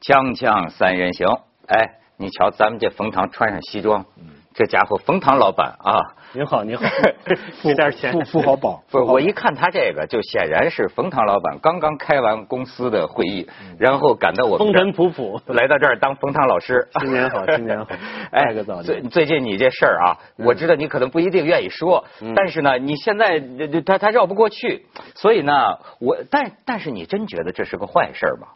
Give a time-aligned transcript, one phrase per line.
[0.00, 1.28] 锵锵三人行，
[1.66, 4.06] 哎，你瞧咱们这冯唐穿上西装，
[4.54, 6.84] 这家伙冯唐老板啊，您好，您好，
[7.62, 8.82] 给点钱，富富豪宝。
[8.90, 13.46] 不是我一看他这个，就显然是冯唐老板刚刚开完公司的会议，
[13.78, 15.38] 然后赶到我们风尘仆仆。
[15.52, 16.88] 来到这儿当冯唐老师。
[16.98, 17.86] 新年好 新年好。
[18.30, 25.52] 哎拜个早，最最近你这事儿啊，我知道你可能不一定愿意说，但是呢，你现在这这他他绕不过去，所以呢，
[26.00, 28.48] 我但但是你真觉得这是个坏事儿吗？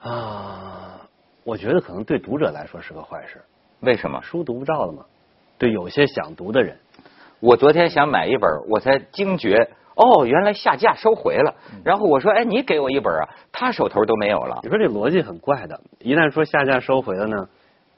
[0.00, 1.00] 啊，
[1.44, 3.42] 我觉得可能对读者来说是个坏事，
[3.80, 4.20] 为什么？
[4.22, 5.04] 书读不到了嘛。
[5.58, 6.78] 对有些想读的人，
[7.38, 11.54] 我昨天想买一本，我才惊觉，哦，原来下架收回了。
[11.84, 14.70] 然后我说，哎，你给我一本啊，他手头都没有了你。
[14.70, 15.80] 说这逻辑很怪的。
[15.98, 17.48] 一旦说下架收回了呢，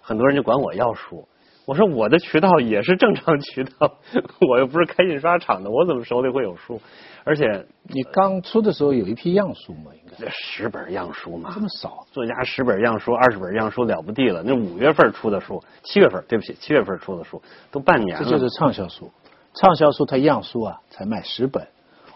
[0.00, 1.28] 很多人就管我要书。
[1.64, 3.98] 我说我的渠道也是正常渠道，
[4.50, 6.80] 我又不是开印刷厂的，我怎么手里会有书？
[7.25, 12.07] 而且你刚出的时候有一批样书嘛，应该这十本样书嘛这，么少。
[12.11, 14.42] 作家十本样书、二十本样书了不地了。
[14.45, 18.25] 那五月份出的书，七月份对不起，七月份出的书都半年了。
[18.25, 19.11] 这就是畅销书。
[19.55, 21.69] 畅销书它样书啊才卖十本，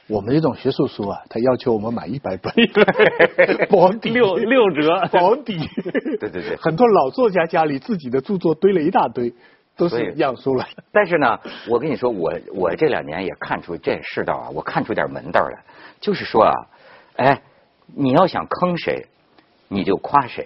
[0.08, 2.52] 我们这种学术书啊，他要求我们买一百本，
[3.68, 5.58] 保底六六折保底。
[6.18, 9.34] 对对对很多老作家家里自己的著作堆了一大堆，
[9.76, 10.66] 都是样书了。
[10.92, 11.38] 但是呢，
[11.68, 15.62] 我跟你说，我我这两年也看出这世道啊，我看出点门道来，
[16.00, 16.52] 就是说啊，
[17.16, 17.42] 哎，
[17.94, 19.06] 你要想坑谁，
[19.68, 20.44] 你就夸谁；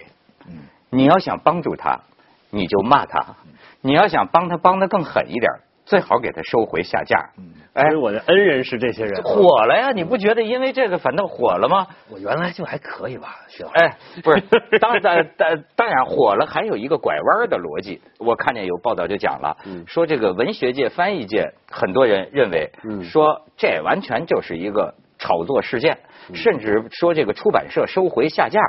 [0.89, 2.01] 你要想帮助他，
[2.49, 3.35] 你就骂他；
[3.81, 5.51] 你要想帮他帮的更狠一点，
[5.85, 7.29] 最好给他收回下架。
[7.73, 9.23] 哎所以，我的恩人是这些人。
[9.23, 9.91] 火了呀！
[9.93, 11.87] 你不觉得因为这个反倒火了吗？
[12.09, 13.75] 我原来就还可以吧，徐老师。
[13.75, 14.43] 哎，不是，
[14.79, 18.01] 当然当当然火了，还有一个拐弯的逻辑。
[18.19, 25.97] 我看见有报道就讲了，嗯说这个文学界、翻译界很多人认为，嗯说这完全就是一个炒作事件，
[26.29, 28.59] 嗯甚至说这个出版社收回下架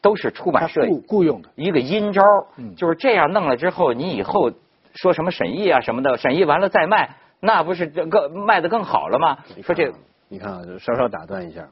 [0.00, 2.22] 都是出版社雇雇佣的，一个阴招，
[2.56, 4.52] 嗯就是这样弄了之后，你以后
[4.94, 9.38] 说什么审议啊什么的，审议完了再卖，那不是这个卖的更好了吗？
[9.62, 9.92] 说这
[10.28, 11.68] 你看啊，稍稍打断一下。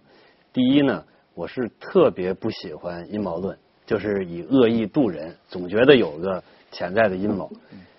[0.53, 1.04] 第一呢，
[1.34, 7.50] 我是特别不喜欢阴谋论，就是以恶意度人，总觉得有个潜在的阴谋。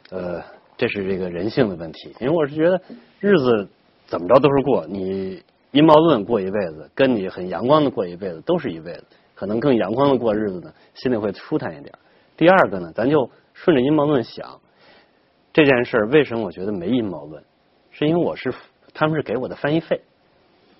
[0.09, 0.43] 呃，
[0.77, 2.15] 这是这个人性的问题。
[2.19, 2.81] 因为我是觉得
[3.19, 3.69] 日子
[4.05, 9.05] 怎么着都是过，你阴谋论过一辈子，跟你很阳光的过一辈子都是一辈子。
[9.33, 11.91] 可能更阳光的过日子呢，心里会舒坦一点。
[12.37, 14.59] 第二个呢，咱就顺着阴谋论想，
[15.53, 17.43] 这件事儿为什么我觉得没阴谋论？
[17.91, 18.53] 是因为我是
[18.93, 20.01] 他们是给我的翻译费，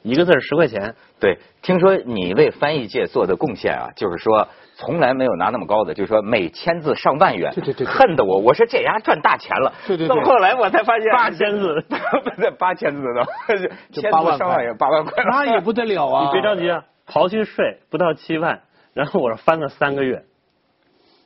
[0.02, 11.84] 一个字儿十块钱，对，听说你为翻译界做的贡献啊，就是说从来没有拿那么高的，就是说每千字上万元，对对对对恨得我，我说这丫赚大钱了，对对对到后来我才发现八千字，
[12.24, 16.26] 不是八千字的，就千八万上万元，八万块，那也不得了啊！
[16.28, 18.62] 你别着急啊，刨去税不到七万，
[18.94, 20.24] 然后我这翻了三个月，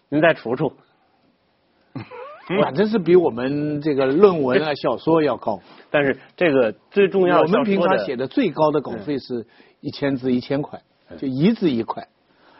[0.09, 0.73] 您再除除，
[2.61, 5.59] 反正是比我们这个论文啊、小说要高。
[5.89, 9.45] 但是这个最重要，我们平常写的最高的稿费是
[9.81, 10.81] 一千字一千块，
[11.17, 12.07] 就一字一块。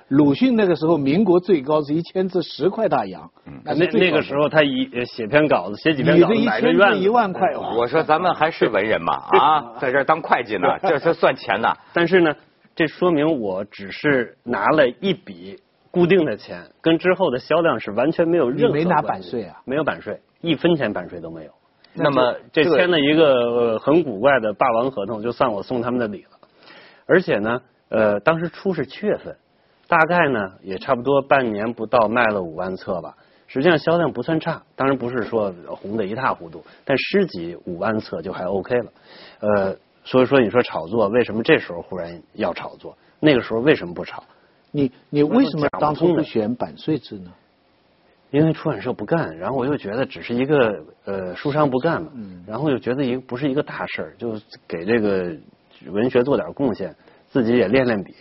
[0.07, 3.31] 鲁迅那个时候民国最高是一千字十块大洋，
[3.63, 7.41] 那那个时候他一呃写篇稿子，写几篇稿子买个千字院一万块，
[7.75, 11.73] 我说咱们还是文人嘛 啊，在这儿当会计呢， 这是算钱呢。
[11.91, 12.35] 但是呢，
[12.75, 15.57] 这说明我只是拿了一笔
[15.95, 21.51] 固定的钱，跟之后的销量是完全没有任何你没拿关系版税啊没有版税，一分钱版税都没有。
[21.93, 26.31] 那么这签了一个呃很古怪的霸王合同，就算我送他们的礼了。
[27.05, 29.37] 而且呢，呃，当时出是七月份，
[29.87, 33.15] 大概呢也差不多半年不到卖了五万册吧。
[33.47, 38.91] 实际上销量不算差，当然不是说红的一塌糊涂，但诗集五万册就还 OK 了。
[39.39, 42.97] 呃，所以说你说炒作，为什么这时候忽然要炒作？
[43.21, 44.21] 那个时候为什么不炒？
[44.75, 47.31] 你你为什么当初不选版税制呢？
[48.31, 52.11] 因为出版社不干，然后我又觉得只是一个呃书商不干嘛，
[52.45, 54.33] 然后又觉得一个不是一个大事儿，就
[54.67, 55.33] 给这个
[55.87, 56.93] 文学做点贡献，
[57.29, 58.13] 自己也练练笔。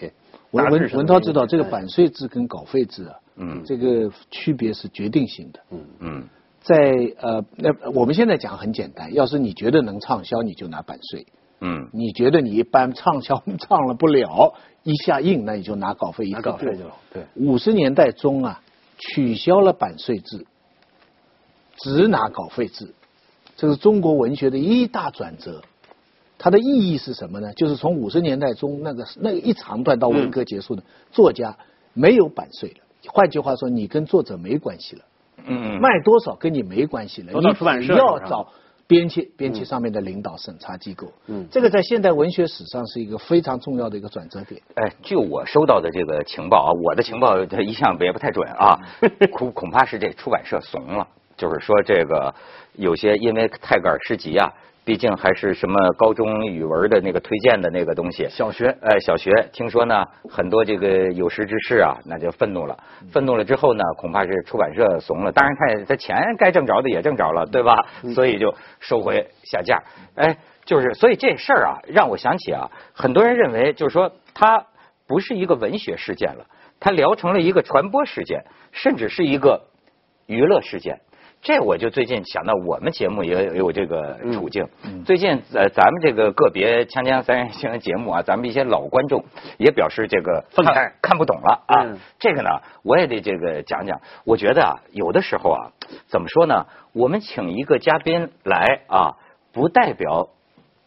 [0.53, 5.61] 文文文涛知道这个哎版税制跟稿费制啊，嗯这个区别是决定性的。
[5.99, 6.29] 嗯
[6.61, 6.77] 在
[7.19, 11.27] 呃，那我们现在讲很简单，要是你觉得能畅销，你就拿版税；
[11.67, 17.25] 嗯你觉得你一般畅销 唱了不了，一下印，那你就拿稿费一稿费就对。
[17.35, 18.61] 五十年代中啊，
[18.99, 20.47] 取消了版税制，
[21.79, 22.93] 只拿稿费制，
[23.57, 25.63] 这是中国文学的一大转折。
[26.37, 27.55] 它的意义是什么呢？
[27.55, 31.57] 就是从五十年代中那个那个一长段到文革结束的、作家
[31.95, 32.77] 没有版税了。
[33.07, 35.05] 换句话说，你跟作者没关系了，
[35.47, 37.33] 嗯卖多少跟你没关系了，
[37.81, 38.49] 你只要找
[38.87, 41.13] 编辑编辑上面的领导审查机构。
[41.27, 44.61] 嗯，这个在现代文学史上是一个非常重要的一个转折点。
[44.75, 48.79] 哎，据我收到的这个情报啊，我的情报一向也不太准啊，
[49.33, 52.35] 恐恐怕是这出版社怂了，就是说这个
[52.75, 54.53] 有些因为泰戈尔诗集啊。
[54.85, 62.77] 毕竟还是什么高中语文的那个推荐的那个东西，小学，哎，小学，听说呢，很多这个有识之士啊，那就愤怒了，
[63.11, 67.75] 愤怒了之后呢，恐怕是出版社怂了，当然他他钱该挣着的也挣着了，对吧？
[68.15, 69.83] 所以就收回下架，
[70.17, 70.37] 哎，
[70.67, 74.67] 就是所以这事儿啊，让我想起啊，很多人认为就是说它
[75.09, 76.45] 不是一个文学事件了，
[76.79, 79.63] 它聊成了一个传播事件，甚至是一个
[80.27, 81.01] 娱乐事件。
[81.45, 84.67] 这我就最近想到，我们节目也有这个处境。
[85.05, 89.27] 最近呃，咱们这个个别锵锵三人行节目啊，咱们一些老观众
[89.59, 91.99] 也表示这个看看不懂了啊。
[92.19, 92.49] 这个呢，
[92.83, 94.01] 我也得这个讲讲。
[94.25, 95.73] 我觉得啊，有的时候啊，
[96.07, 96.65] 怎么说呢？
[96.95, 99.19] 我们请一个嘉宾来啊，
[99.53, 100.31] 不代表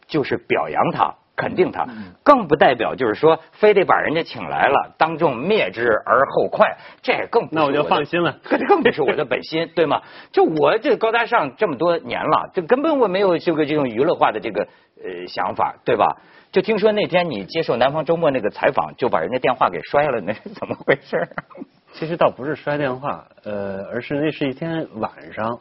[0.08, 1.14] 就是表扬他。
[1.38, 1.86] 肯定他，
[2.24, 10.02] 更不代表就是说，非得把人家请来了，当众灭之而后快，这更那我就放心了，这更不是我的本心， 对吗？
[10.32, 14.66] 就我这高大上这么多年了，这根本我没有这个这种娱乐化的这个
[15.02, 16.16] 呃想法，对吧？
[16.50, 21.28] 就听说那天你接受南方周末那个采访，就把人家电话给摔了，那是怎么回事？
[21.94, 25.60] 其实倒不是摔电话，呃，而是那是一天晚上，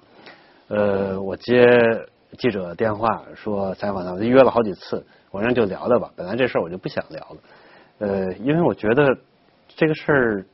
[0.69, 1.67] 呃，我接
[2.37, 5.05] 记者电话说采访他，我约了好几次。
[5.37, 7.37] 我让就聊聊吧，本来这事儿我就不想聊了，
[7.99, 9.15] 呃，因为我觉得
[9.67, 10.45] 这个事儿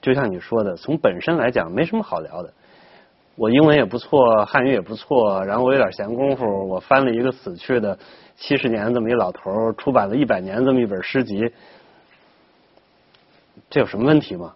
[0.00, 2.50] 就像你说的，从本身来讲没什么好聊的。
[3.36, 7.98] 我英文也不错，汉语也不错，然后我有点闲工夫，我翻了一个死去的
[8.36, 11.52] 七十年这么一老头出版了一百年这么一本诗集，
[13.68, 14.54] 这有什么问题吗？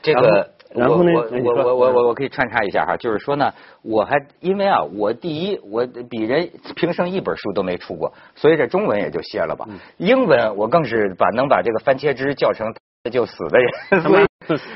[0.00, 0.50] 这个。
[0.74, 1.12] 然后呢？
[1.12, 9.66] 我我我我我我可以穿插一下哈，就是说呢，我还因为啊，我第一我比人平生一本书都没出过，所以这中文也就歇了吧。
[9.96, 12.74] 英文我更是把能把这个番茄汁叫成
[13.10, 14.26] 就死的人， 所以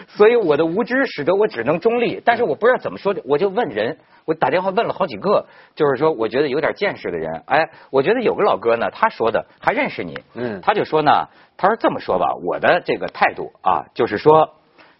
[0.09, 2.23] 所以我的无知使得我只能中立。
[2.25, 11.29] 但是我不知道怎么说，我就问人，我打电话问了好几个，就是说我觉得有点见识的人，哎，我觉得有个老哥呢，他说的还认识你，嗯，他就说呢，
[11.59, 14.55] 他说这么说吧，我的这个态度啊，就是说。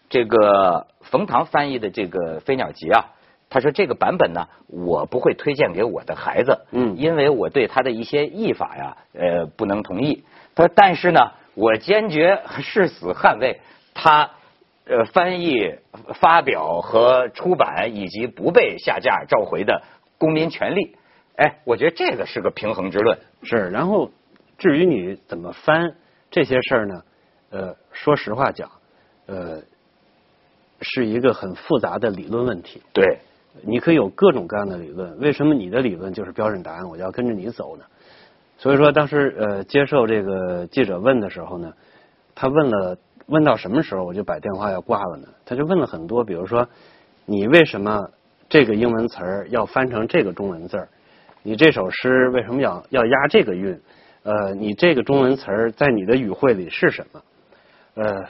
[0.09, 3.13] 这个冯唐翻译的这个《飞鸟集》啊，
[3.49, 10.23] 他说这个版本呢，我不会推荐给我的孩子，嗯，因为我对他的一些译法呀，呃，不能同意。
[10.55, 13.61] 他说，但是呢，我坚决誓死捍卫
[13.93, 14.31] 他
[14.85, 15.75] 呃翻译、
[16.13, 19.81] 发表和出版以及不被下架召回的
[20.17, 20.95] 公民权利。
[21.35, 23.19] 哎，我觉得这个是个平衡之论。
[23.43, 24.11] 是，然后
[24.57, 25.95] 至于你怎么翻
[26.29, 27.01] 这些事儿呢？
[27.51, 28.69] 呃，说实话讲，
[29.25, 29.61] 呃。
[30.83, 32.81] 是一个很复杂的理论问题。
[32.93, 33.19] 对，
[33.61, 35.17] 你可以有各种各样的理论。
[35.19, 36.87] 为什么你的理论就是标准答案？
[36.89, 37.83] 我就要跟着你走呢？
[38.57, 41.73] 所以说，当时呃接受这个记者问的时候呢，
[42.35, 45.27] 他问了问到什么时候，我就把电话要挂了呢？
[45.45, 46.67] 他就问了很多，比如说
[47.25, 47.99] 你为什么
[48.47, 50.87] 这个英文词儿要翻成这个中文字儿？
[51.41, 53.79] 你这首诗为什么要要押这个韵？
[54.23, 57.21] 呃，你这个中文词儿在你的语汇里是什么？
[57.95, 58.23] 呃，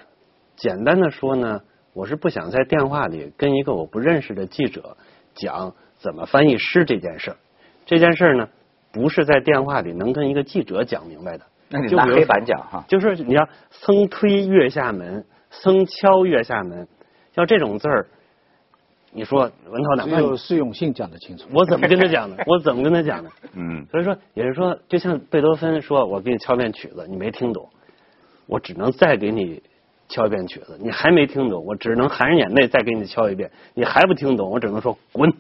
[0.56, 1.62] 简单的说呢。
[1.94, 4.98] 我是不想在电话里跟一个我不认识的记者
[5.36, 7.38] 讲怎么翻译诗这件事儿。
[7.86, 8.50] 这件事儿呢，
[8.92, 11.46] 不是在电话里能跟一个记者讲明白的。
[11.70, 12.84] 那你拿黑板讲哈。
[12.88, 16.88] 就是你要僧推月下门，僧敲月下门，
[17.36, 18.08] 像这种字儿，
[19.12, 22.38] 你说文涛哪怕有释永信讲的清楚，我怎么跟他讲呢？
[22.48, 23.30] 我怎么跟他讲呢？
[23.54, 23.86] 嗯。
[23.92, 27.70] 所以说，也就是说，就像贝多芬说：“我给你敲遍曲子，你没听懂，
[28.48, 29.62] 我只能再给你。”
[30.14, 33.50] 敲一遍曲子，你还没听懂，我只能含着眼泪再给你敲一遍。
[33.74, 35.34] 你还不听懂，我只能说滚，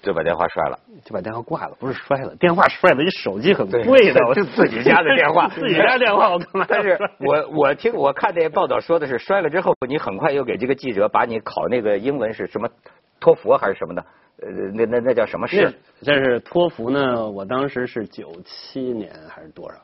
[0.00, 1.76] 就把电话摔了，就把电话挂了。
[1.80, 6.64] 不是摔了，电话摔了，你手机很贵的，我是自己家的电话， 自己家电话我干嘛？
[6.68, 12.68] 但是我我听我看这报道说的是摔了之后，你很快又给这个记者把你考那个英文是什么
[13.18, 14.04] 托福还是什么的？
[14.40, 15.74] 呃，那那那叫什么试？
[16.00, 17.28] 这是托福呢？
[17.28, 19.78] 我当时是九七年还是多少？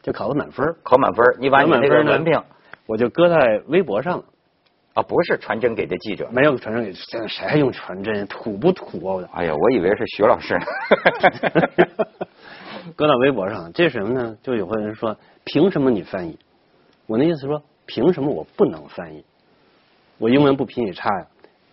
[0.00, 2.40] 就考个满分，考满分，你把你那个文凭。
[2.90, 4.24] 我就搁在微博上了，
[4.94, 8.26] 啊，不是传真给的记者，没有传真给，现在谁还用传真？
[8.26, 9.28] 土不土啊？
[9.32, 10.58] 哎呀，我以为是徐老师，
[12.96, 14.36] 搁到微博上，这是什么呢？
[14.42, 16.36] 就有个人说，凭什么你翻译？
[17.06, 19.24] 我那意思说，凭什么我不能翻译？
[20.18, 21.28] 我英文不比你差呀。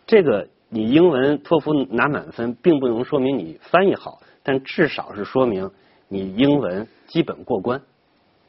[0.06, 5.72] 这个你英文托福拿满分，并不能说明你翻译好，但至少是说明
[6.10, 7.82] 你英文基本过关。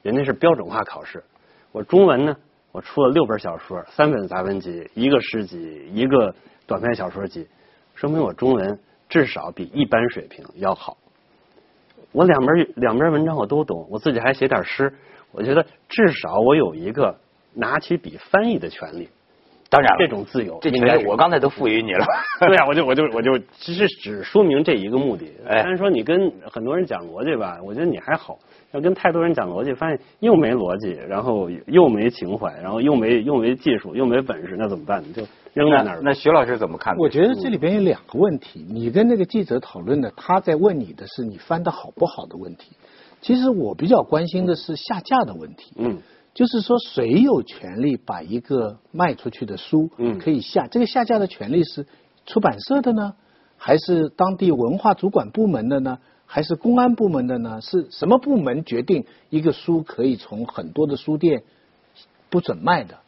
[0.02, 1.25] 人家是标准化考试。
[1.72, 2.37] 我中文呢，
[2.72, 6.34] 我出了六本小说，三本杂文集，一个诗集，一个
[6.66, 7.46] 短篇小说集，
[7.94, 10.96] 说明我中文至少比一般水平要好。
[12.12, 14.92] 我两门两篇文章我都懂，我自己还写点诗，
[15.32, 17.18] 我觉得至少我有一个
[17.54, 19.08] 拿起笔翻译的权利。
[19.70, 22.06] 当然了这种自由这应该我刚才都赋予你了。
[22.40, 25.30] 对啊，我就我就我就其实只说明这一个目的。
[25.46, 28.38] 哎但是说你跟很多人讲逻辑吧，我觉得你还好。
[28.72, 35.02] 要跟太多人讲逻辑，发现又没逻辑，然后又没情怀，然后又没又没技术，又没本事，那怎么办？
[35.02, 35.22] 你就
[35.54, 36.00] 扔在那儿。
[36.02, 36.94] 那徐老师怎么看？
[36.98, 42.72] 我觉得这里边有两个问题，你跟那个记者讨论的，他在问你的是你翻的好不好的问题。
[43.22, 45.72] 其实我比较关心的是下架的问题。
[45.76, 45.98] 嗯，
[46.34, 50.66] 就是说，谁有权利把一个卖出去的书，嗯可以下？
[50.66, 51.87] 这个下架的权利是
[52.26, 53.14] 出版社的呢，
[53.56, 55.98] 还是当地文化主管部门的呢？
[56.28, 57.61] 还是公安部门的呢？
[57.62, 61.42] 是什么部门决定一个书可以从很多的书店
[62.28, 62.99] 不准卖的？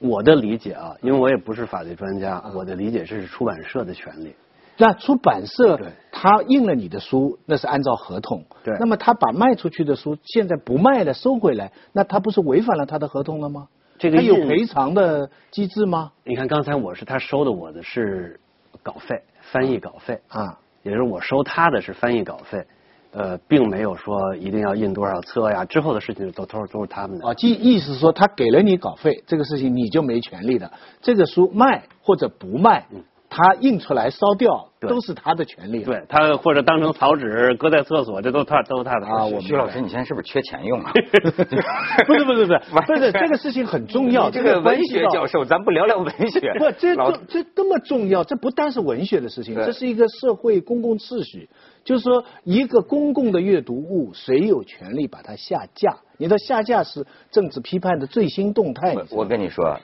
[0.00, 4.34] 我的理解啊，因为我也不是法律专家，我的理解是出版社的权利。
[4.78, 8.44] 那出版社对他印了你的书，那是按照合同。
[8.62, 13.68] 对那么他把卖出去的书现在不卖了，收回来，那他不是违反了他的合同了吗？
[13.98, 16.12] 这个他有赔偿的机制吗？
[16.24, 18.38] 你看刚才我是他收的我的是
[18.82, 22.64] 稿费，翻译稿费，啊，也就是我收他的是翻译稿费，
[23.10, 27.26] 呃，并没有说一定要印多少册呀，之后的事情都都是都是他们的。
[27.26, 30.70] 啊，即意思是说他给了你稿费，这个事情你就没权利的。
[31.02, 32.86] 这个书卖或者不卖，
[33.28, 40.92] 他印出来烧掉都是他的权利。，对他或者当成草纸搁在厕所，这都他都是他的啊我徐老师，你现在是不是缺钱用啊？
[42.06, 44.30] 不是不是不是 不是这个事情很重要。
[44.30, 46.52] 这个文学教授，咱不聊聊文学？
[46.58, 51.48] 不，这这这这么重要，这不单是文学的事情，这是一个社会公共秩序。
[51.84, 55.98] 就是说，一个公共的阅读物，谁有权利把它下架？
[56.18, 58.96] 你的下架是政治批判的最新动态。
[59.12, 59.78] 我跟你说，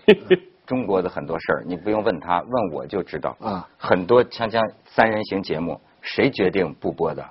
[0.66, 3.36] 中国的很多事儿，你不用问他，问我就知道。
[3.40, 7.24] 啊，很多锵锵三人行节目，谁决定不播的？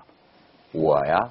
[0.71, 1.29] 我呀。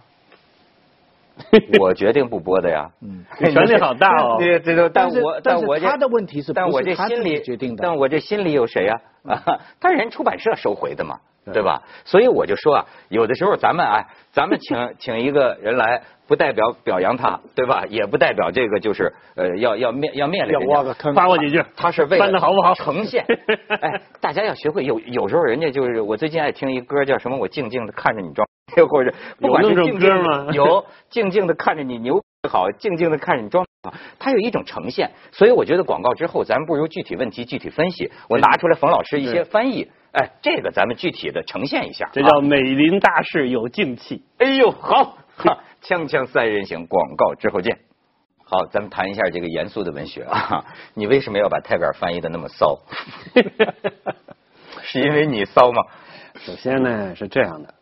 [1.80, 9.00] 我决定不播的呀，嗯 你权力好大哦对这都，但我但我这他的问题是但我这心里决定的但我这心里有谁呀？
[9.24, 11.18] 啊， 他人出版社收回的嘛，
[11.52, 11.82] 对吧？
[12.04, 17.84] 所以我就说啊，有的时候咱们哎，咱们请 请一个人来，不代表表扬他，对吧？
[17.88, 22.74] 也不代表这个就是呃要要面要面临人家要挖个坑夸我几句，他是为了好不好？
[22.74, 23.24] 呈现。
[23.80, 27.36] 哎，大家要学会有有时候人家就是我最近爱听一歌叫什么？
[27.38, 28.46] 我静静的看着你装，
[28.88, 29.74] 或者不管是
[31.10, 35.10] 静静的看着你牛好，静静的看着你装好，它有一种呈现。
[35.30, 38.10] 所以我觉得广告之后，咱们不如具体问题具体分析。
[38.28, 42.06] 我拿出来冯老师一些翻译，哎，这个咱们具体的呈现一下。
[42.06, 44.24] 啊这叫美林大事有静气。
[44.38, 47.78] 哎呦，好，哈，锵锵三人行，广告之后见。
[48.42, 50.64] 好，咱们谈一下这个严肃的文学啊。
[50.94, 52.80] 你为什么要把泰戈尔翻译的那么骚？
[54.82, 55.82] 是因为你骚吗？
[56.36, 57.74] 首先呢是这样的，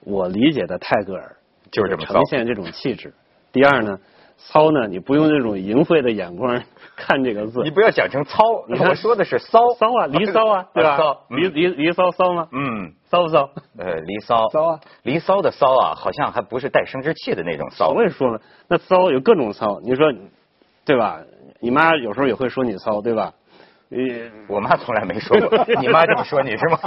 [0.00, 1.36] 我理解的泰戈尔
[1.70, 3.14] 就是这么骚呈现这种气质。
[3.56, 3.98] 第二呢，
[4.36, 6.62] 骚呢你不用那种淫秽的眼光
[6.94, 9.58] 看这个字，你不要讲成骚，你我说的是骚。
[9.78, 10.98] 骚啊， 离骚啊，对吧？
[10.98, 12.48] 骚，离离离骚骚吗？
[12.52, 13.48] 嗯，骚不骚？
[13.78, 14.46] 呃，离骚。
[14.50, 17.88] 骚啊，离骚的骚啊，好像还不是带生殖器的那种骚。
[17.88, 20.12] 我也说了，那骚有各种骚，你说
[20.84, 21.18] 对吧？
[21.60, 23.32] 你妈有时候也会说你骚，对吧？
[23.88, 23.98] 呃，
[24.48, 26.78] 我妈从来没说过， 你妈这么说你是吗？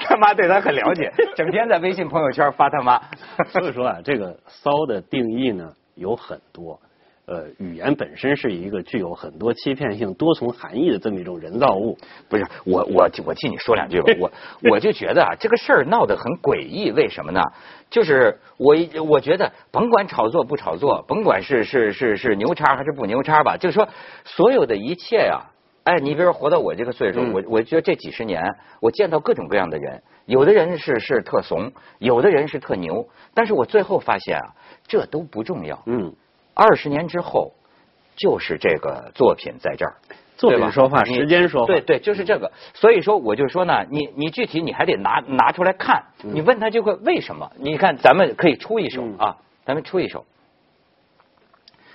[0.00, 2.98] 他妈对他很了解，整天在微信朋友圈发他妈。
[3.50, 6.80] 所以说啊，这个骚的定义呢有很多。
[7.26, 11.98] 呃，语言本身是一个具有很多欺骗性、多重含义的这么一种人造物。
[12.28, 14.30] 不是我我我替你说两句吧，我
[14.70, 17.42] 我就觉得啊，这个事儿闹得很诡异，为什么呢？
[17.90, 23.88] 就是我我觉得，甭管炒作不炒作，甭管是是是是牛叉还是不牛叉吧，就是说
[24.24, 25.40] 所有的一切呀、
[25.82, 28.40] 哎，你比如说活到我这个岁数，嗯我我觉得这几十年，
[28.80, 34.54] 我见到各种各样的人，有的人是是特怂，有的人是特牛，但是我最后发现啊，
[34.86, 35.82] 这都不重要。
[35.86, 36.14] 嗯，
[36.52, 37.52] 二十年之后，
[38.16, 39.96] 就是这个作品在这儿。
[40.36, 41.66] 作品说话，时间说话。
[41.66, 42.52] 对对，就是这个。
[42.74, 47.50] 所以说，我就说呢，你你具体你还得拿拿出来看，你问他这个为什么？
[47.56, 50.26] 你看，咱们可以出一首嗯啊，咱们出一首。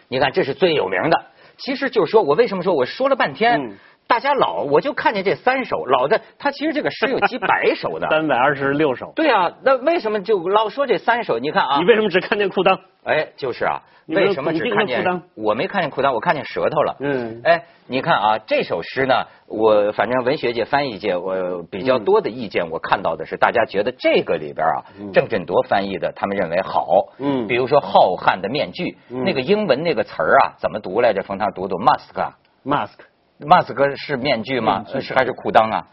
[0.08, 1.26] 你看，这是最有名的。
[1.58, 3.78] 其实就是说我为什么说我说了半天，嗯
[4.12, 8.10] 大家老我就看见这三首老的，他其实这个诗有几百首的。
[8.12, 9.14] 三百二十六首。
[9.16, 11.40] 对啊，那为什么就老说这三首？
[11.40, 12.78] 你看啊你，为什么只看见裤裆？
[13.06, 16.98] 哎，就是啊，为什么只看见裤裆我没看见裤裆，我看见舌头了。
[17.00, 19.14] 嗯哎，你看啊，这首诗呢，
[19.48, 26.86] 我反正文学界、翻译界，我比较多的意见，我看到的是，大家觉得这个里边啊，郑振铎翻译的，他们认为好。
[27.18, 31.24] 嗯比如说浩瀚的面具，嗯那个英文那个词儿啊，怎么读来着？
[31.24, 32.34] 冯唐读读 mask。
[32.64, 33.00] mask，
[33.42, 34.86] mask 是面具吗？
[34.88, 35.88] 是还是裤裆啊？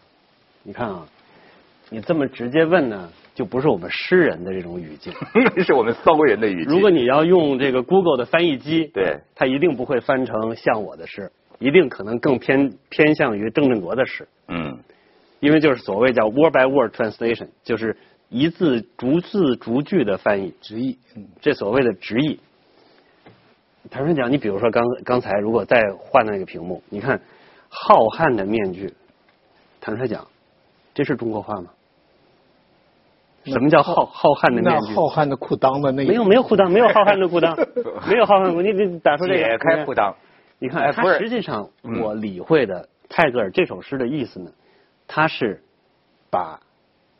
[0.62, 1.06] 你看啊，
[1.90, 5.12] 你这么直接问呢，就不是我们诗人的这种语境。
[5.64, 6.72] 是我们骚人的语境。
[6.72, 14.28] 如果你要用这个 Google 的翻译机，对，它一定不会翻成像我的诗，一定可能更偏偏向于郑振铎的诗。
[14.48, 14.78] 嗯，
[15.40, 17.96] 因为就是所谓叫 word by word translation，就是
[18.28, 22.40] 一字逐字逐句的翻译，直译，嗯，这所谓的直译。
[23.90, 27.18] 坦率讲，你比如说刚刚才如果再换那个屏幕，你看
[27.68, 28.94] 浩瀚的面具，
[29.80, 30.26] 坦率讲，
[30.94, 31.70] 这是中国话吗？
[33.44, 34.88] 什么叫浩浩瀚的面具？
[34.88, 37.56] 那浩瀚的裤裆的那没有没有 裤裆，没有浩瀚的裤裆，
[38.10, 40.14] 没有浩瀚裤，你你打出这个解开裤裆。
[40.58, 41.70] 你看，它实际上
[42.02, 44.50] 我理会的泰戈尔这首诗的意思呢，
[45.06, 45.62] 他是
[46.30, 46.60] 把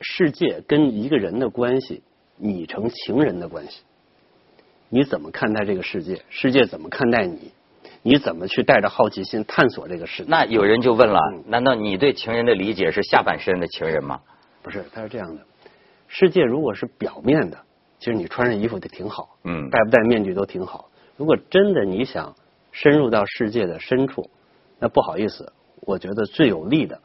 [0.01, 2.03] 世界跟一个人的关系
[2.37, 3.83] 拟成情人的关系。
[4.89, 6.23] 你怎么看待这个世界？
[6.31, 7.53] 世界怎么看待你？
[8.03, 10.31] 你怎么去带着好奇心探索这个世界？
[10.31, 14.21] 那有人就问了，难道你对情人的理解是下半身的情人吗？
[14.63, 15.43] 不是，他是这样的。
[16.07, 17.59] 世界如果是表面的，
[17.99, 20.89] 其实你穿上衣服就挺好，嗯，戴不戴面具都挺好。
[21.17, 22.35] 如果真的你想
[22.73, 24.31] 深入到世界的深处，
[24.79, 27.01] 那不好意思，我觉得最有利的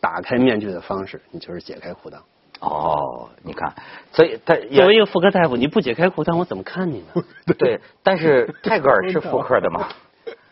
[0.00, 2.16] 打开面具的方式，你就是解开裤裆。
[2.60, 3.72] 哦，你看，
[4.12, 7.22] 所以他作为一个妇科大夫，你不解开裤裆，我怎么看你呢？
[7.58, 9.88] 对，但是泰戈尔是 妇科的吗？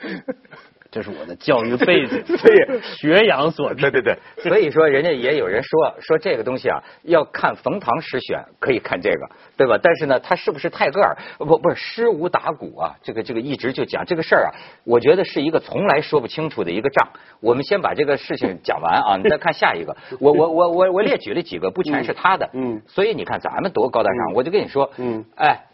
[0.94, 3.90] 这是我的教育背景， 所以学养所致。
[3.90, 9.76] 对对对，所以说人家也有人说说这个东西啊，要看冯唐诗选，可以看这个，对吧？
[9.82, 11.16] 但是呢，他是不是泰戈尔？
[11.38, 14.50] 不不是诗无打鼓啊，这个这个一直就讲这个事儿啊，
[14.84, 17.08] 我觉得是一个从来说不清楚的一个账。
[17.40, 19.96] 我们先把这个事情讲完啊， 你再看下一个。
[20.20, 25.64] 我我我我我列举了几个，不全是他的，嗯，所以你看咱们多高大上，我就跟你说，嗯，哎。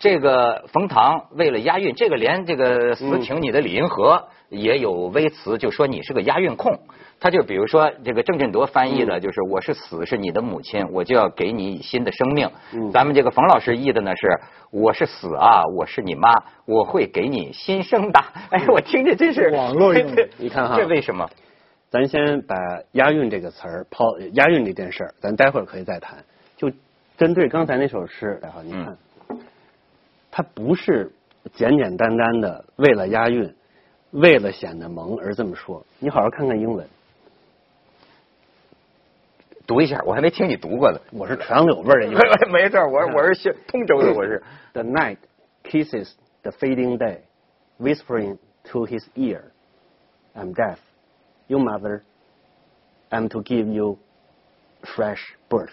[0.00, 6.80] 这个冯唐为了押韵，这个连这个死挺你的李银河也有微词，就说你是个押韵控。
[7.20, 12.50] 他就比如说这个郑振铎翻译的，就是我是死是你的母亲，我就要给你新的生命。
[12.90, 14.40] 咱们这个冯老师译的呢是
[14.70, 16.32] 我是死啊，我是你妈，
[16.64, 18.20] 我会给你新生的。
[18.48, 21.28] 哎，我听着真是网络用的，你看哈，这为什么？
[21.90, 22.56] 咱先把
[22.92, 26.16] 押韵这个词儿抛押韵这件事儿，咱待会儿可以再谈。
[26.56, 26.70] 就
[27.18, 28.96] 针对刚才那首诗，然后你看。
[30.40, 31.12] 它不是
[31.52, 33.54] 简简单单的为了押韵，
[34.10, 35.84] 为了显得萌而这么说。
[35.98, 36.88] 你好好看看英文，
[39.66, 40.98] 读一下，我还没听你读过呢。
[41.12, 42.50] 我是传柳味儿的英文。
[42.50, 44.42] 没事，我我是通州的，我是。
[44.72, 45.18] The night
[45.62, 47.18] kisses the fading day,
[47.78, 48.38] whispering
[48.70, 49.42] to his ear,
[50.34, 50.78] "I'm deaf,
[51.48, 52.00] your mother.
[53.10, 53.98] I'm to give you
[54.84, 55.68] fresh birth."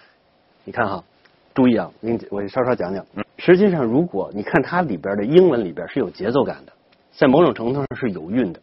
[0.66, 1.06] 你看哈，
[1.54, 3.06] 注意啊，我给你我稍稍讲讲。
[3.48, 6.74] 实际上，如果你看它里边的英文里边是有节奏感的，
[7.14, 8.60] 在某种程度上是有韵的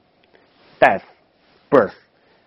[0.79, 1.01] ，death,
[1.71, 1.95] birth，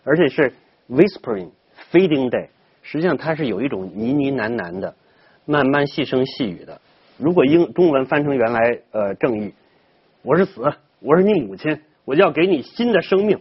[0.03, 0.53] 而且是
[0.87, 1.49] whispering,
[1.91, 2.49] fading day，
[2.83, 4.93] 实际上它是有一种呢呢喃喃的，
[5.45, 6.79] 慢慢细声细语的。
[7.17, 9.51] 如果英中文翻成原来呃正义，
[10.21, 10.61] 我是死，
[10.99, 13.39] 我是你母亲，我就要给你新的生命，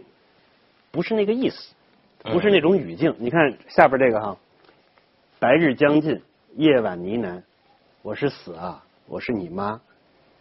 [0.89, 1.75] 不是那个意思，
[2.23, 3.13] 不是那种语境。
[3.19, 4.37] 你看下边这个哈，
[5.37, 6.19] 白日将近，
[6.55, 7.43] 夜晚呢喃。
[8.01, 8.83] 我是死啊！
[9.07, 9.79] 我是你妈，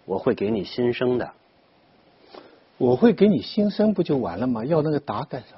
[0.05, 1.31] 我会给你新生的。
[2.79, 4.65] 我会给你新生，不就完了吗？
[4.65, 5.57] 要那个答干啥？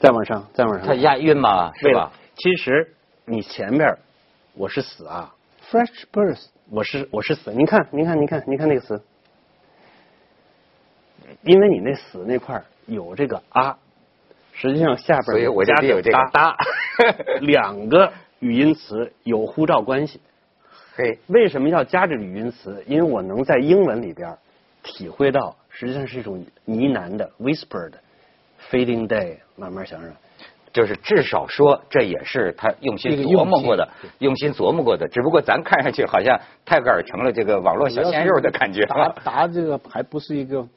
[0.00, 0.86] 再往上，再往上。
[0.86, 2.10] 他押韵嘛，是吧？
[2.36, 2.94] 其实
[3.26, 3.98] 你前面
[4.54, 5.34] 我是死啊
[5.70, 7.52] ，fresh birth，我是我是死。
[7.52, 9.02] 您看，您看，您看，您看那个词，
[11.42, 13.78] 因为你那死那块有这个啊，
[14.54, 16.56] 实际上下边所以我这有这个哒，
[17.42, 20.20] 两个语音词有呼召关系。
[20.98, 22.82] 对，为什么要加这个语音词？
[22.88, 24.36] 因为我能在英文里边
[24.82, 27.92] 体会到，实际上是一种呢喃的 whispered
[28.68, 30.10] fading day，慢慢想想，
[30.72, 35.08] 就是至少说这也是他用心琢磨过的，用心琢磨过的。
[35.08, 38.84] 只不过咱看上去好像泰戈尔成了这个网络小鲜肉的感觉。
[38.86, 40.68] 答答这个还不是一个普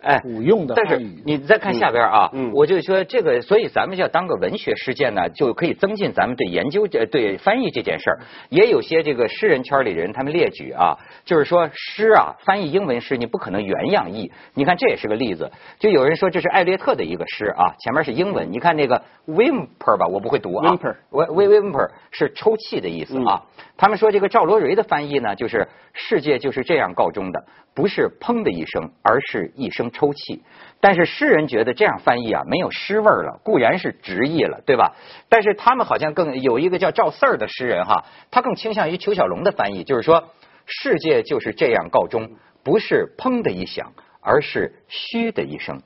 [0.00, 8.18] 哎普用的但是你再看下边啊，嗯我就说这个，所以咱们要当个文学事件呢，就可以增进咱们对研究这对翻译这件事儿。
[8.48, 14.30] 也有些这个诗人圈里人他们列举啊，就是说诗啊，翻译英文诗你不可能原样译。
[14.54, 19.02] 你看这也是个例子，就有人说这是艾略特的一个诗啊，前面是英文，你看那个
[19.34, 23.42] whimper 吧，我不会读啊 Whimper w whimper 是抽泣的意思啊。
[23.76, 30.42] 他们说这个赵罗蕊的翻译呢，就是世界就是这样告终的，不是砰的一声，而是一声抽泣。
[30.80, 34.94] 但是诗人觉得这样翻译啊，没有诗味了，固然是直译了，对吧？
[35.28, 40.30] 但是他们好像更有一个叫赵四儿的诗人哈，他更倾向于裘小龙的翻译，就是说
[40.66, 42.30] 世界就是这样告终，
[42.62, 45.80] 不是砰的一响，而是嘘的一声。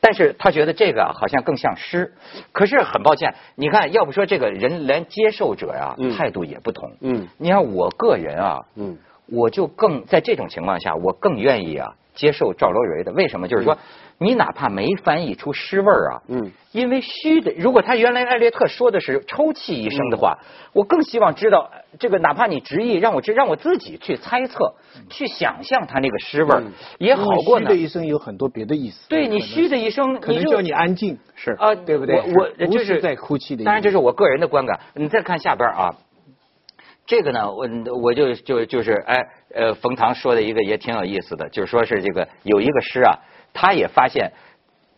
[0.00, 2.14] 但是他觉得这个好像更像诗。
[2.52, 6.92] 可是很抱歉，你看，要不说这个人连接受者呀态度也不同。
[7.00, 11.94] 嗯，你看我个人啊，嗯，我就更在这种情况下，我更愿意啊。
[12.14, 13.46] 接受赵罗蕊的，为什么？
[13.46, 13.78] 就是说，
[14.20, 17.52] 你哪怕没翻译出诗味儿啊，嗯，因为虚的。
[17.56, 20.38] 如果他原来艾略特说的是抽泣一声的话，
[20.72, 24.74] 我更希望知道这个，哪怕你直译，让我知让我自己去猜测，
[25.08, 26.64] 去想象他那个诗味儿
[26.98, 27.66] 也好过呢。
[27.70, 29.08] 虚的一声有很多别的意思。
[29.08, 32.16] 对你虚的一生，可能叫你安静，是啊，对不对？
[32.16, 33.62] 我我就是在哭泣的。
[33.64, 34.80] 当然，这是我个人的观感。
[34.94, 35.94] 你再看下边啊。
[37.06, 37.66] 这个呢，我
[38.02, 39.16] 我就就就是哎，
[39.54, 43.16] 呃，冯唐说的一个也挺有意思的，就是说是这个有一个诗啊，
[43.60, 44.32] 他也发现，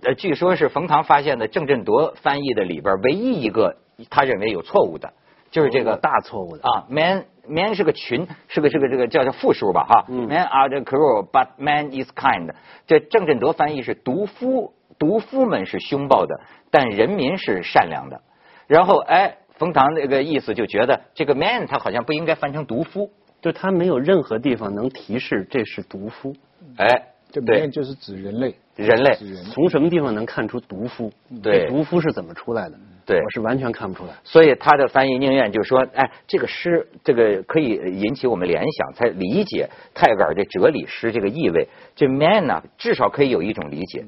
[0.02, 3.76] 呃，据说是冯唐发现的郑振铎翻译的里边唯一一个
[4.10, 5.14] 他认为有错误的，
[5.50, 12.52] 就是这个大错误的啊，man man 是个群，是个这个这个叫叫复数吧哈，man are the cruel but man is kind，
[12.86, 18.20] 这郑振铎翻译是毒夫毒夫们是凶暴的，但人民是善良的，
[18.66, 19.36] 然后哎。
[19.60, 23.10] 冯唐那个意思就觉得这个 man 他好像不应该翻成毒夫，
[23.42, 26.34] 就他没有任何地方能提示这是毒夫。
[26.78, 26.88] 哎，
[27.30, 29.16] 这 man 就是指人类，人类
[29.52, 31.12] 从什么地方能看出毒夫？
[31.42, 32.76] 对，毒夫是怎么出来的？
[33.06, 34.12] 对，我是完全看不出来。
[34.24, 41.68] 所以他的翻译宁愿就说，哎，这个诗这个可以引起我们联想，才理解泰戈尔这哲理诗这个意味。
[41.96, 44.04] 这 man 呢，至少可以有一种理解，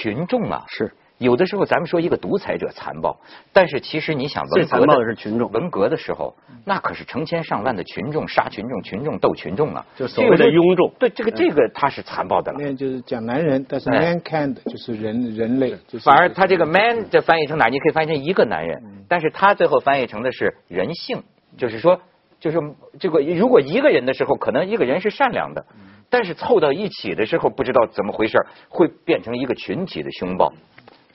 [0.00, 0.92] 群众啊是。
[1.18, 3.18] 有的时候，咱们说一个独裁者残暴，
[3.52, 5.50] 但是其实你想，最残暴的是群众。
[5.50, 10.92] 文革的时候，那可是成千上万的群众杀群众，群众斗群众啊，就所谓的庸众。
[10.98, 12.58] 对，这个这个他是残暴的了。
[12.60, 15.74] 那就是讲男人，但是 mankind 就是人人类。
[16.02, 17.68] 反而他这个 man 这翻译成哪？
[17.68, 21.22] 你可以翻译成一个男人，但是他最后翻译成的是人性，
[21.56, 22.00] 就是说，
[22.40, 22.58] 就是
[22.98, 25.64] 这个如果一个人的时候，可能一个人是善良的，
[26.10, 28.36] 但是凑到一起的时候，不知道怎么回事，
[28.68, 30.52] 会变成一个群体的凶暴。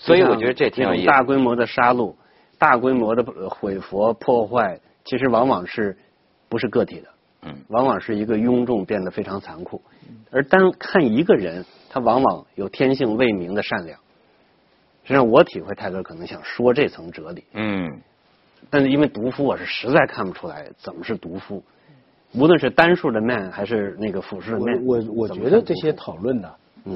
[0.03, 1.05] 所以我觉得这挺有意思。
[1.05, 2.15] 大规模的杀戮、
[2.57, 5.95] 大规模的毁佛破坏，其实往往是
[6.49, 7.07] 不是个体的，
[7.43, 9.79] 嗯，往往是一个庸众变得非常残酷。
[10.31, 13.99] 而单看一个人，他往往有天性未明的善良。
[15.03, 17.43] 实际上，我体会泰戈尔可能想说这层哲理。
[17.53, 18.01] 嗯。
[18.69, 21.63] 但是因为毒夫，我是实在看不出来怎么是毒夫。
[22.33, 26.49] 无论是单数的 man 还是那个复数的 man，我我觉得这些讨论呢，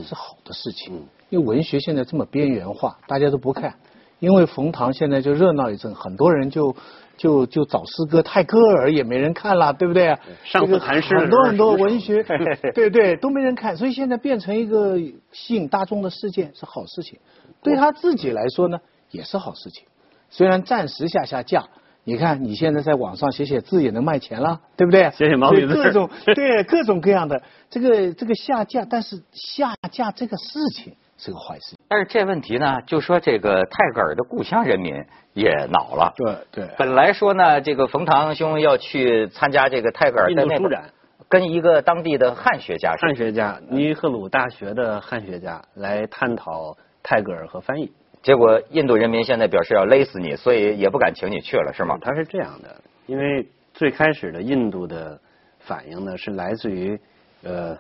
[0.03, 1.05] 是好的事情。
[1.29, 3.75] 因为文学现在这么边缘化，大家都不看。
[4.19, 6.75] 因为冯唐现在就热闹一阵，很多人就
[7.17, 10.17] 就就找诗歌，泰戈尔也没人看了，对不对？
[10.43, 12.23] 上次谈诗很多很多文学，
[12.73, 14.97] 对对都没人看，所以现在变成一个
[15.31, 17.19] 吸引大众的事件是好事情，
[17.61, 18.79] 对他自己来说呢
[19.11, 19.85] 也是好事情。
[20.29, 21.65] 虽然暂时下下架。
[22.07, 25.09] 你看，你现在在网上写写字也能卖钱了，对不对？
[25.17, 31.75] 写写毛笔字，各种 对各种各样的这个这个下架，但是下架这个事情是个坏事。
[31.87, 36.13] 但是这问题呢，就说这个泰戈尔的故乡人民也恼了。
[36.17, 36.69] 对对。
[36.77, 40.91] 本来说呢，这个冯唐兄要去参加这个泰戈尔的那展，
[41.29, 47.91] 跟一个当地的汉学家，汉学家尼赫鲁大学的汉学家来探讨泰戈尔和翻译。
[48.23, 51.97] 结果印度人民现在表示要勒死你，所以也不敢请你去了，是吗？
[52.01, 55.19] 他是这样的，因为最开始的印度的
[55.59, 56.99] 反应呢，是来自于
[57.43, 57.77] 呃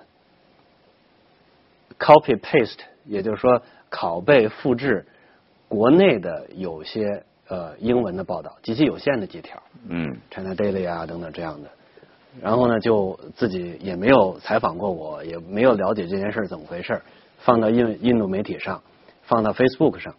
[1.97, 5.05] copy paste，也就是说拷贝复制
[5.67, 11.69] 国内的有些呃英文的报道，极其有限的几条，嗯，China Daily 啊等等这样的，
[12.41, 17.01] 然后呢就自己也没有采访过我，也没有了解这件事怎么回事，
[17.39, 18.81] 放到印印度媒体上，
[19.23, 20.13] 放到 Facebook 上。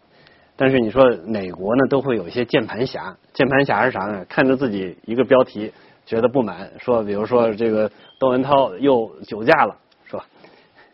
[0.57, 4.25] 但是你说哪国呢都会有一些键盘侠，键盘侠是啥呢？
[4.29, 5.73] 看着自己一个标题
[6.07, 9.77] 觉得不满，说比如说这个窦文涛又酒驾了？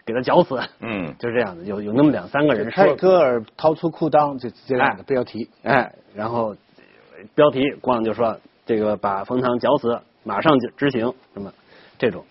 [0.05, 1.65] 给他绞死，嗯， 就是这样的。
[1.65, 6.57] 有有那么两三个人泰戈尔掏出裤裆，这这样的标题，哎，然后
[7.35, 11.53] 标题光就说这个把冯唐绞死，马上就执行什么
[11.99, 12.25] 这种。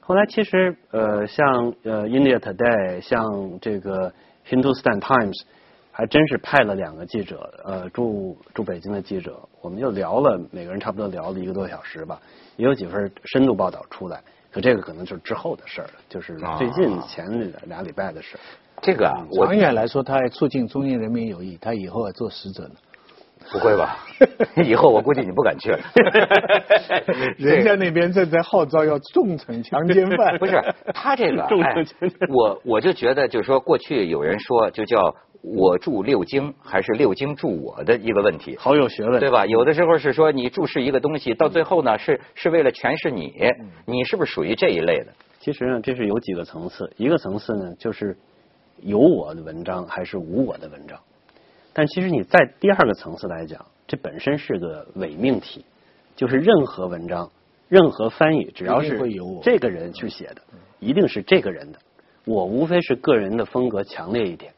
[0.00, 4.12] 后来其实呃像呃 India Today，像这个
[4.48, 5.44] Hindustan Times。
[5.96, 12.20] 还真是派了两个记者，呃，驻驻北京的记者，我们就聊了，每个人差不多聊了一个多小时吧，
[12.56, 14.20] 也有几份深度报道出来。
[14.54, 17.26] 可这个可能就是之后的事儿了，就是最近前
[17.66, 18.38] 俩礼拜的事。
[18.80, 22.74] 这个啊，长远来说，它还促进中印人民友谊，他以后要做使者呢。
[23.50, 23.98] 不会吧？
[24.64, 25.78] 以后我估计你不敢去了。
[27.36, 30.38] 人家那边正在号召要重惩强奸犯。
[30.38, 30.62] 不是
[30.94, 31.84] 他这个， 哎，
[32.28, 35.16] 我我就觉得，就是说，过去有人说，就叫。
[35.46, 39.44] 我注六经还是六经注我的一个问题，好有学问，对吧？
[39.44, 43.34] 有的时候是说你注释一个东西，到最后呢是是为了诠释你，
[43.84, 45.12] 你是不是属于这一类的？
[45.40, 46.90] 其实呢，这是有几个层次。
[46.96, 48.16] 一个层次呢，就是
[48.80, 50.98] 有我的文章还是无我的文章。
[51.74, 55.66] 但其实你在第二个层次来讲，这本身是个伪命题，
[56.16, 57.30] 就是任何文章、
[57.68, 58.98] 任何翻译，只要是
[59.42, 60.40] 这个人去写的，
[60.80, 61.78] 一定是这个人的。
[62.24, 64.54] 我无非是个人的风格强烈一点。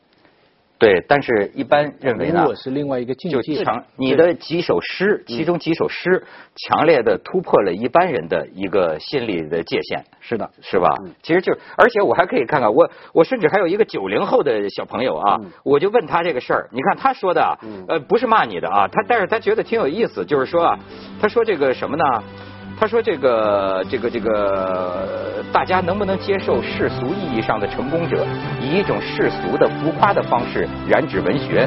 [0.78, 3.64] 对，但是一般认为呢，我是另外一个境界。
[3.64, 6.22] 强，你的几首诗，其中几首诗，
[6.54, 10.04] 强烈的突破了一般人的一个心理的界限。
[10.20, 10.94] 是的，是吧？
[11.22, 17.58] 其实就，而且我还可以看看，我我甚至还有一个九零后的小朋友啊，我就问他这个事儿，你看他说的，
[17.88, 20.78] 呃，不是骂你的啊，他但是他觉得挺有意思，就是说啊，
[21.20, 22.04] 他说这个什么呢？
[22.78, 28.26] 他说：“这个，这个，这个，大家能不能接受世俗意义上的成功者
[28.60, 31.66] 以一种世俗的浮夸的方式染指文学？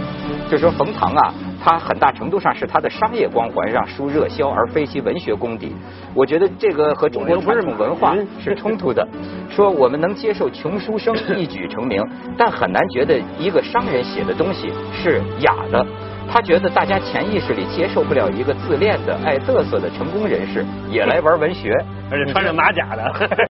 [0.51, 5.75] 就说冯唐啊，他很大程度上是他的商业光环让书热销，而非其文学功底。
[6.13, 9.07] 我觉得这个和中国传统文化是冲突的。
[9.49, 15.83] 说我们能接受穷书生一举成名，但很难觉得一个商人写的东西是雅的。”
[16.31, 21.73] 他觉得大家潜意识里接受不了一个自恋的、爱嘚瑟的成功人士也来玩文学，
[22.11, 23.47] 而且穿着马甲的。